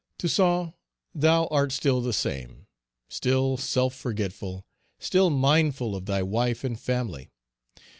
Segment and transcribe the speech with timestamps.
[0.17, 0.73] Toussaint,
[1.13, 2.65] thou art still the same,
[3.07, 4.65] still self forgetful,
[4.97, 7.29] still mindful of thy wife and family.